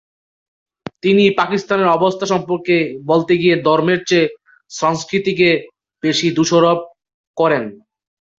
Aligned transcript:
তিনি 1.03 1.23
পাকিস্তানের 1.39 1.93
অবস্থা 1.97 2.25
সম্পর্কে 2.25 2.75
বলতে 3.05 3.33
গিয়ে 3.41 3.55
ধর্মের 3.67 3.99
চেয়ে 4.05 4.27
সংস্কৃতিকে 4.71 5.49
বেশি 6.03 6.27
দোষারোপ 6.37 6.79
করেন। 7.37 7.63